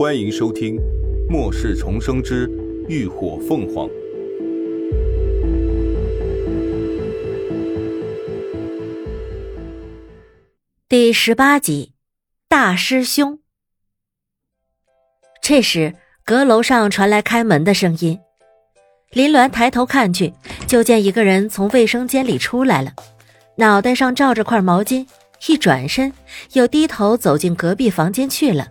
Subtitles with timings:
[0.00, 0.76] 欢迎收听
[1.28, 2.50] 《末世重生之
[2.88, 3.86] 浴火凤凰》
[10.88, 11.92] 第十八集。
[12.48, 13.40] 大师兄。
[15.42, 15.94] 这时，
[16.24, 18.18] 阁楼上传来开门的声音。
[19.10, 20.32] 林鸾抬头看去，
[20.66, 22.94] 就见一个人从卫生间里出来了，
[23.56, 25.06] 脑袋上罩着块毛巾，
[25.46, 26.10] 一转身
[26.54, 28.66] 又低头走进隔壁房间去了。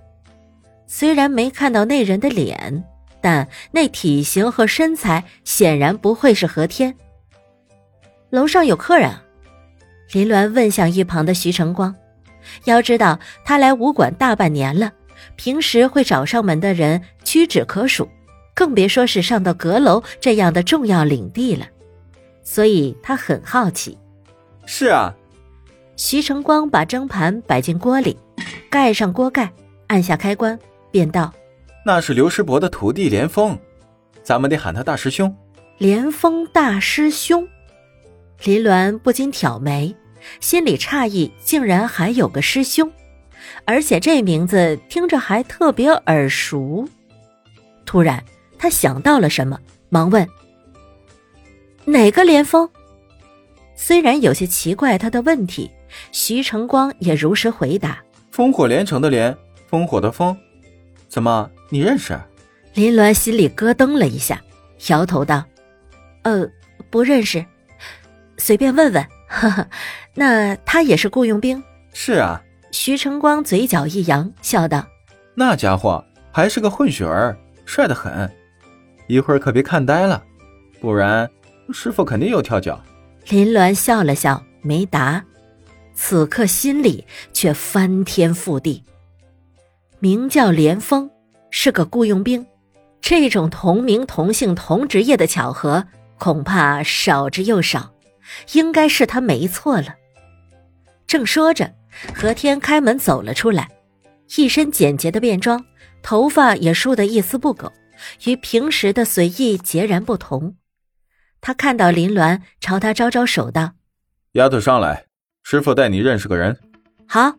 [0.91, 2.83] 虽然没看到那人的脸，
[3.21, 6.95] 但那体型和身材显然不会是何天。
[8.31, 9.13] 楼上有客人，
[10.11, 11.95] 林鸾问向一旁的徐成光。
[12.63, 14.91] 要知道，他来武馆大半年了，
[15.35, 18.09] 平时会找上门的人屈指可数，
[18.55, 21.67] 更别说是上到阁楼这样的重要领地了。
[22.41, 23.95] 所以他很好奇。
[24.65, 25.13] 是啊，
[25.95, 28.17] 徐成光把蒸盘摆进锅里，
[28.71, 29.51] 盖上锅盖，
[29.85, 30.57] 按下开关，
[30.91, 31.33] 便道
[31.85, 33.57] ：“那是刘师伯的徒弟连峰，
[34.23, 35.35] 咱们得喊他大师兄。”
[35.77, 37.47] 连峰大师兄，
[38.43, 39.95] 林鸾不禁挑眉。
[40.41, 42.91] 心里诧异，竟然还有个师兄，
[43.63, 46.85] 而且这名字听着还特别耳熟。
[47.85, 48.21] 突然，
[48.57, 50.27] 他想到了什么，忙问
[51.85, 52.69] ：“哪个连峰？”
[53.73, 55.71] 虽然有些奇怪他的问题，
[56.11, 58.03] 徐成光也如实回答
[58.35, 59.33] ：“烽火连城的连，
[59.71, 60.35] 烽火的烽。
[61.09, 62.17] 怎么，你认识？”
[62.75, 64.41] 林鸾心里咯噔了一下，
[64.87, 65.43] 摇头道
[66.23, 66.47] ：“呃，
[66.89, 67.43] 不认识，
[68.37, 69.67] 随便问问。”呵呵，
[70.13, 71.61] 那他也是雇佣兵？
[71.93, 72.41] 是啊。
[72.71, 74.87] 徐成光嘴角一扬，笑道
[75.33, 77.35] ：“那家伙还是个混血儿，
[77.65, 78.31] 帅得很。
[79.07, 80.23] 一会儿可别看呆了，
[80.79, 81.27] 不然
[81.73, 82.79] 师傅肯定又跳脚。”
[83.29, 85.25] 林鸾笑了笑，没答。
[85.95, 88.83] 此刻心里却翻天覆地。
[89.99, 91.09] 名叫连峰，
[91.51, 92.45] 是个雇佣兵，
[93.01, 95.85] 这种同名同姓同职业的巧合，
[96.17, 97.93] 恐怕少之又少。
[98.53, 99.95] 应该是他没错了。
[101.07, 101.73] 正说着，
[102.13, 103.67] 何天开门走了出来，
[104.37, 105.65] 一身简洁的便装，
[106.03, 107.73] 头发也梳得一丝不苟，
[108.25, 110.55] 与平时的随意截然不同。
[111.41, 113.71] 他看到林鸾，朝他招招手道
[114.33, 115.05] ：“丫头上来，
[115.43, 116.57] 师傅带你认识个人。”
[117.07, 117.33] 好。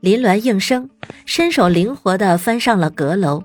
[0.00, 0.90] 林鸾应声，
[1.26, 3.44] 身手灵活地翻上了阁楼。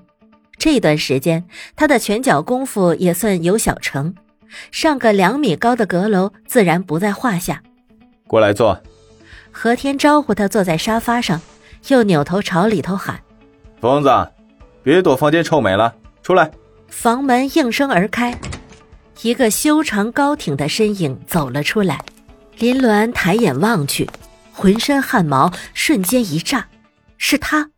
[0.58, 1.44] 这段时间，
[1.76, 4.14] 他的拳脚功夫也算有小成。
[4.70, 7.62] 上个两米高的阁楼自然不在话下。
[8.26, 8.80] 过来坐。
[9.50, 11.40] 何天招呼他坐在沙发上，
[11.88, 13.20] 又扭头朝里头喊
[13.80, 14.08] ：“疯子，
[14.82, 16.50] 别躲房间臭美了，出来！”
[16.88, 18.38] 房门应声而开，
[19.22, 22.00] 一个修长高挺的身影走了出来。
[22.58, 24.08] 林鸾抬眼望去，
[24.52, 26.66] 浑身汗毛瞬间一炸，
[27.18, 27.72] 是他，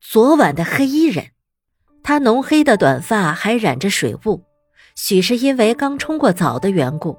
[0.00, 1.28] 昨晚的黑衣人。
[2.04, 4.44] 他浓黑的短发还染着水雾。
[4.94, 7.18] 许是因为刚冲过澡的缘故，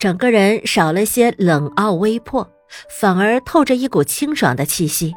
[0.00, 2.50] 整个人少了些冷傲微魄，
[2.90, 5.14] 反而透着一股清爽的气息。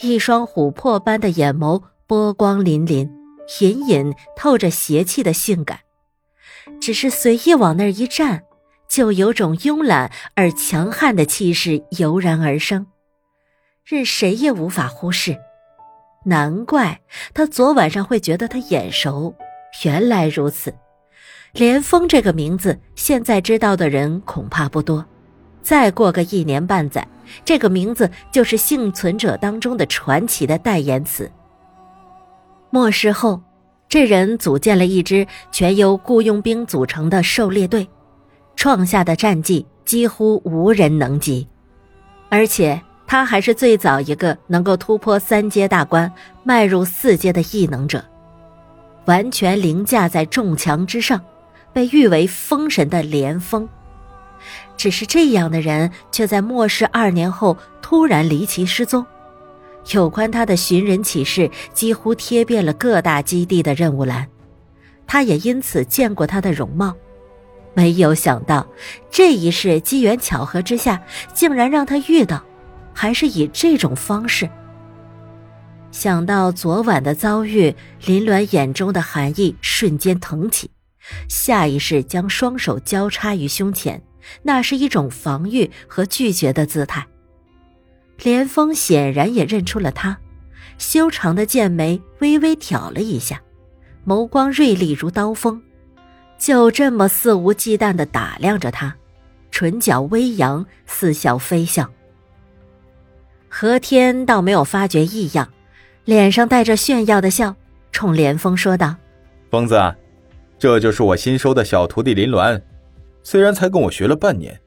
[0.00, 3.08] 一双琥珀般的眼眸波光粼粼，
[3.60, 5.80] 隐隐透着邪气的性感。
[6.80, 8.42] 只是随意往那儿一站，
[8.88, 12.86] 就有种慵懒而强悍的气势油然而生，
[13.84, 15.36] 任谁也无法忽视。
[16.24, 17.00] 难怪
[17.34, 19.34] 他昨晚上会觉得他眼熟，
[19.84, 20.74] 原来如此。
[21.52, 25.04] 连峰这个名字，现在知道的人恐怕不多。
[25.62, 27.06] 再过个一年半载，
[27.44, 31.30] 这个名字就是幸存者当中的传奇的代言词。
[32.70, 33.40] 末世后，
[33.88, 37.86] 这人组建了一支全由雇佣兵组成的狩猎队，
[38.56, 41.46] 创下的战绩几乎无人能及。
[42.30, 48.04] 而且，他还是最早一个能够突破三阶大关，迈入四阶的异能者，
[49.04, 51.20] 完全凌驾在众强之上。
[51.72, 53.68] 被誉为封神的连峰，
[54.76, 59.04] 只是这样的人却在末世二年后突然离奇失踪。
[59.90, 64.28] 有关他的寻人启事几乎贴遍了各大基地的任务栏，
[65.04, 66.94] 他也因此见过他的容貌。
[67.74, 68.64] 没有想到
[69.10, 71.02] 这一世机缘巧合之下，
[71.32, 72.40] 竟然让他遇到，
[72.94, 74.48] 还是以这种方式。
[75.90, 77.74] 想到昨晚的遭遇，
[78.06, 80.70] 林鸾眼中的寒意瞬间腾起。
[81.28, 84.02] 下意识将双手交叉于胸前，
[84.42, 87.06] 那是一种防御和拒绝的姿态。
[88.22, 90.18] 连峰显然也认出了他，
[90.78, 93.42] 修长的剑眉微微挑了一下，
[94.06, 95.60] 眸光锐利如刀锋，
[96.38, 98.96] 就这么肆无忌惮地打量着他，
[99.50, 101.90] 唇角微扬，似笑非笑。
[103.56, 105.48] 何天倒没有发觉异样，
[106.06, 107.54] 脸上带着炫耀的笑，
[107.92, 108.96] 冲连峰说道
[109.48, 109.94] ：“疯子，
[110.58, 112.60] 这就是我新收的小徒弟林鸾，
[113.22, 114.60] 虽然才跟我学了半年，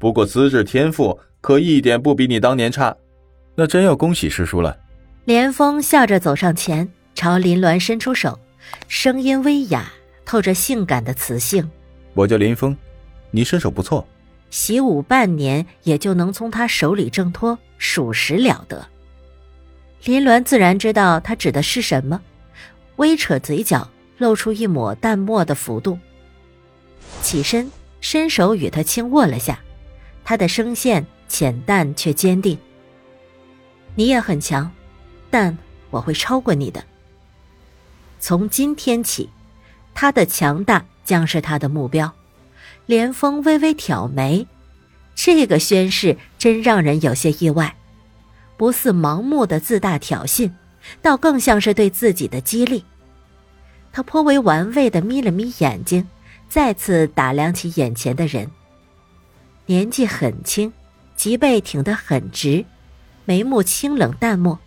[0.00, 2.96] 不过资质天赋可一点不比你当年差，
[3.54, 4.76] 那真要恭喜师叔了。”
[5.26, 8.36] 连峰笑着走上前，朝林鸾伸出手，
[8.88, 9.92] 声音微哑，
[10.24, 11.70] 透着性感的磁性
[12.14, 12.76] ：“我叫林峰，
[13.30, 14.04] 你身手不错，
[14.54, 18.86] 习武半年也就能从他手里挣脱，属实了得。”
[20.04, 22.22] 林鸾自然知道他指的是什么，
[22.94, 25.98] 微扯嘴角，露出一抹淡漠的幅度。
[27.20, 27.68] 起身，
[28.00, 29.58] 伸手与他轻握了下，
[30.24, 32.56] 他的声线浅淡却坚定
[33.96, 34.70] ：“你也很强。”
[35.32, 35.58] 但
[35.90, 36.84] 我会超过你的。
[38.20, 39.28] 从今天起，
[39.94, 42.14] 他的强大将是他的目标。
[42.86, 44.46] 连峰微微挑眉，
[45.14, 47.74] 这个宣誓真让人有些意外，
[48.56, 50.50] 不似盲目的自大挑衅，
[51.00, 52.84] 倒更像是对自己的激励。
[53.92, 56.06] 他颇为玩味的眯了眯眼睛，
[56.48, 58.50] 再次打量起眼前的人。
[59.66, 60.72] 年纪很轻，
[61.16, 62.64] 脊背挺得很直，
[63.24, 64.58] 眉目清冷淡漠。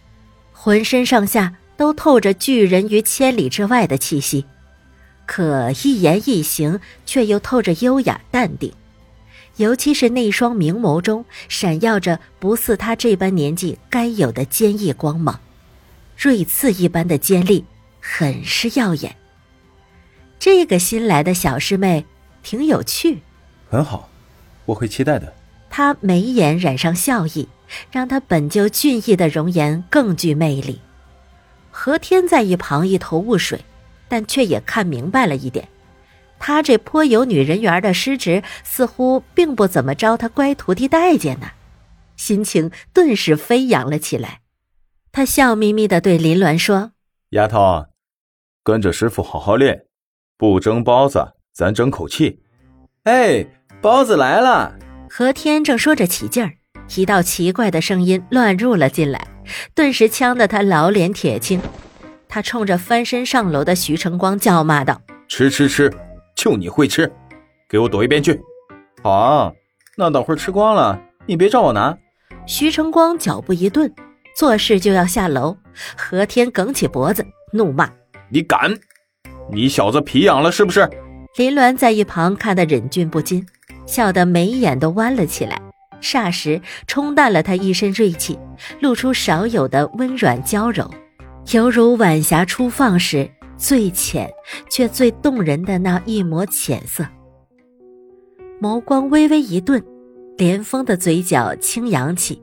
[0.54, 4.44] 浑身上下都透着拒人于千里之外的气息，
[5.28, 8.74] 可一言一行却又透着优雅淡定，
[9.58, 15.40] 尤其是那双明眸中闪耀着不似他这般年纪该有的坚毅光芒，
[16.18, 17.64] 锐刺一般的尖利，
[18.02, 19.16] 很是耀眼。
[20.40, 22.06] 这个新来的小师妹
[22.42, 23.20] 挺有趣，
[23.70, 24.10] 很好，
[24.66, 25.32] 我会期待的。
[25.70, 27.48] 她眉眼染上笑意。
[27.92, 30.80] 让他本就俊逸的容颜更具魅力。
[31.70, 33.60] 何天在一旁一头雾水，
[34.08, 35.68] 但却也看明白了一点：
[36.40, 41.52] 他这颇有女人缘的师侄，似乎并不怎么招他乖徒弟待见呢。
[42.16, 44.42] 心情顿时飞扬了起来。
[45.12, 46.92] 他笑眯眯的对林鸾说
[47.32, 47.88] ：“丫头，
[48.64, 49.86] 跟着师傅好好练，
[50.38, 52.42] 不蒸包子，咱争口气。”
[53.04, 53.46] 哎，
[53.82, 54.78] 包子来了！
[55.10, 56.54] 何天正说着起劲儿。
[56.96, 59.28] 一道奇怪的声音乱入了进来，
[59.74, 61.60] 顿时呛得他老脸铁青。
[62.38, 65.92] 他冲着翻身上楼的徐成光叫骂道：“吃吃吃，
[66.36, 67.12] 就你会吃，
[67.68, 68.40] 给我躲一边去！”
[69.02, 69.52] 好，
[69.98, 71.98] 那等会儿吃光了，你别找我拿。
[72.46, 73.92] 徐成光脚步一顿，
[74.36, 75.58] 做事就要下楼。
[75.98, 77.90] 何天梗起脖子，怒骂
[78.30, 78.72] ：“你敢！
[79.52, 80.88] 你小子皮痒了是不是？”
[81.38, 83.44] 林鸾在一旁看得忍俊不禁，
[83.88, 85.60] 笑得眉眼都弯了起来。
[86.04, 88.38] 霎时冲淡了他一身锐气，
[88.80, 90.88] 露出少有的温软娇柔，
[91.54, 94.30] 犹如晚霞初放时最浅
[94.70, 97.06] 却最动人的那一抹浅色。
[98.62, 99.82] 眸光微微一顿，
[100.38, 102.42] 连峰的嘴角轻扬起，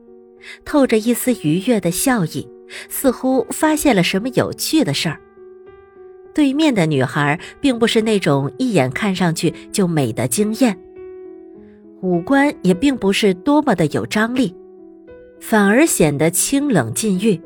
[0.64, 2.48] 透着一丝愉悦的笑意，
[2.88, 5.20] 似乎发现了什么有趣的事儿。
[6.32, 10.78] 对面的女孩并不是那种一眼看上去就美的惊艳。
[12.00, 14.54] 五官也并不是多么的有张力，
[15.40, 17.38] 反而显得清冷禁欲。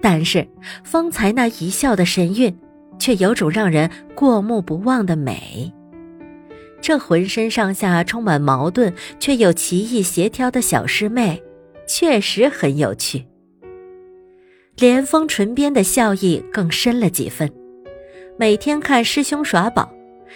[0.00, 0.46] 但是
[0.82, 2.56] 方才那一笑的神韵，
[2.98, 5.72] 却有种让人过目不忘的美。
[6.80, 11.42] 这浑身上下充满矛盾却又奇异协调的小师妹，
[11.86, 13.26] 确实很有趣。
[14.76, 17.50] 连峰唇边的笑意更深了几分。
[18.38, 19.92] 每天看师兄耍宝，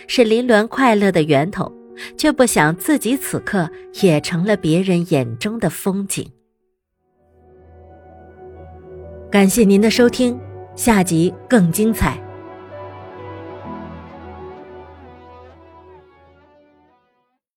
[0.07, 1.73] 是林鸾快乐的源头。
[2.17, 3.71] 却不想自己此刻
[4.03, 6.29] 也成了别人眼中的风景。
[9.35, 10.39] 感谢您的收听，
[10.77, 12.24] 下集更精彩。